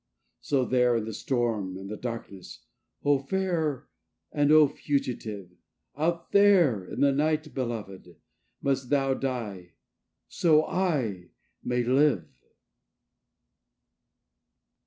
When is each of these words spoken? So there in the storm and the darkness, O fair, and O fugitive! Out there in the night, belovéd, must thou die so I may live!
So 0.39 0.65
there 0.65 0.95
in 0.95 1.05
the 1.05 1.13
storm 1.13 1.77
and 1.77 1.87
the 1.87 1.95
darkness, 1.95 2.63
O 3.05 3.19
fair, 3.19 3.87
and 4.31 4.51
O 4.51 4.67
fugitive! 4.67 5.51
Out 5.95 6.31
there 6.31 6.83
in 6.83 7.01
the 7.01 7.11
night, 7.11 7.43
belovéd, 7.53 8.15
must 8.63 8.89
thou 8.89 9.13
die 9.13 9.73
so 10.27 10.65
I 10.65 11.29
may 11.63 11.83
live! 11.83 12.27